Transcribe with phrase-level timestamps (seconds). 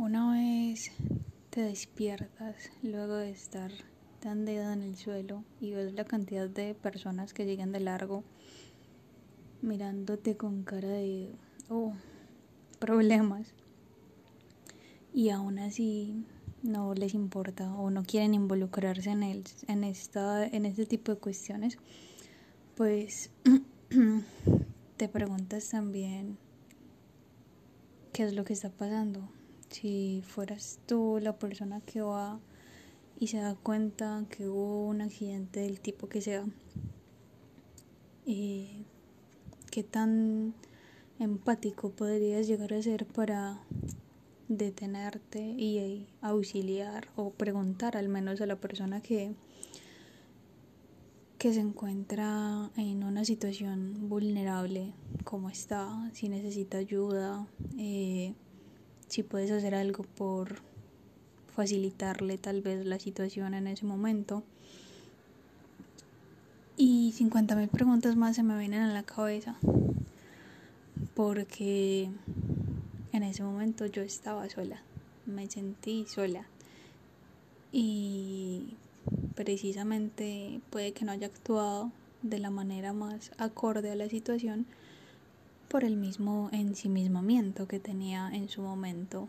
[0.00, 0.92] Una vez
[1.50, 3.70] te despiertas luego de estar
[4.20, 8.24] tendido en el suelo y ves la cantidad de personas que llegan de largo
[9.60, 11.28] mirándote con cara de
[11.68, 11.92] oh,
[12.78, 13.52] problemas
[15.12, 16.24] y aún así
[16.62, 21.18] no les importa o no quieren involucrarse en el, en esta en este tipo de
[21.18, 21.76] cuestiones
[22.74, 23.28] pues
[24.96, 26.38] te preguntas también
[28.14, 29.28] qué es lo que está pasando
[29.70, 32.38] si fueras tú la persona que va
[33.18, 36.44] y se da cuenta que hubo un accidente del tipo que sea,
[38.26, 38.84] eh,
[39.70, 40.54] qué tan
[41.18, 43.60] empático podrías llegar a ser para
[44.48, 49.34] detenerte y auxiliar o preguntar al menos a la persona que
[51.40, 54.92] que se encuentra en una situación vulnerable,
[55.24, 57.46] cómo está, si necesita ayuda,
[57.78, 58.34] eh,
[59.10, 60.60] si puedes hacer algo por
[61.54, 64.42] facilitarle tal vez la situación en ese momento.
[66.76, 69.56] Y 50 mil preguntas más se me vienen a la cabeza
[71.14, 72.08] porque
[73.12, 74.80] en ese momento yo estaba sola,
[75.26, 76.46] me sentí sola
[77.72, 78.74] y
[79.34, 81.90] precisamente puede que no haya actuado
[82.22, 84.66] de la manera más acorde a la situación
[85.70, 89.28] por el mismo ensimismamiento que tenía en su momento,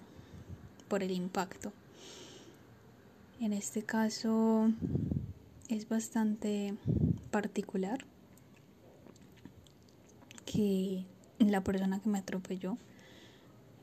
[0.88, 1.72] por el impacto.
[3.39, 4.72] En este caso
[5.70, 6.73] es bastante
[7.30, 8.00] particular
[10.44, 11.06] que
[11.38, 12.76] la persona que me atropelló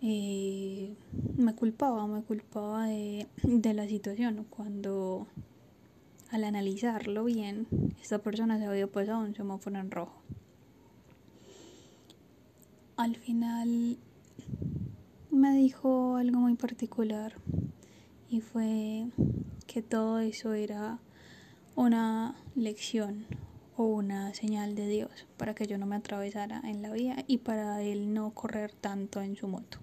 [0.03, 0.93] eh,
[1.37, 3.29] me culpaba, me culpaba de,
[3.73, 5.29] la situación cuando
[6.33, 7.69] al analizarlo bien,
[8.03, 10.21] esta persona se había pasado un semáforo en rojo
[12.99, 13.97] al final
[15.31, 17.33] me dijo algo muy particular
[18.29, 19.07] y fue
[19.69, 20.99] que todo eso era
[21.77, 23.25] una lección
[23.77, 27.39] o una señal de Dios para que yo no me atravesara en la vía y
[27.39, 29.79] para él no correr tanto en su moto.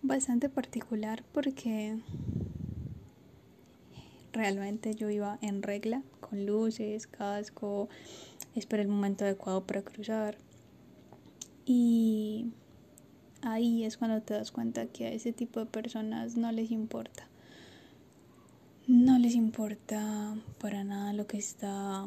[0.00, 1.98] Bastante particular porque
[4.32, 7.90] realmente yo iba en regla, con luces, casco,
[8.54, 10.38] esperé el momento adecuado para cruzar
[11.66, 12.46] y
[13.42, 17.28] ahí es cuando te das cuenta que a ese tipo de personas no les importa.
[18.86, 22.06] No les importa para nada lo que está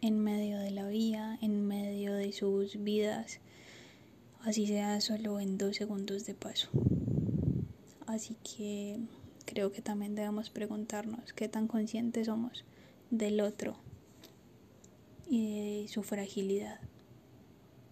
[0.00, 3.38] en medio de la vía, en medio de sus vidas,
[4.40, 6.68] así sea solo en dos segundos de paso.
[8.06, 8.98] Así que
[9.46, 12.64] creo que también debemos preguntarnos qué tan conscientes somos
[13.10, 13.76] del otro
[15.30, 16.80] y de su fragilidad.